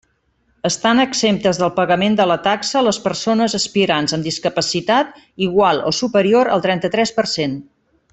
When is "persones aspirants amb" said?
3.03-4.25